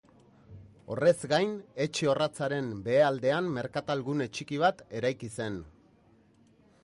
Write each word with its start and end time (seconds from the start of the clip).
Horrez 0.93 1.27
gain, 1.33 1.51
etxe 1.85 2.07
orratzaren 2.13 2.71
behealdean 2.87 3.51
merkatal-gune 3.59 4.29
txiki 4.37 4.59
bat 4.67 4.83
eraiki 5.01 5.33
zen. 5.37 5.61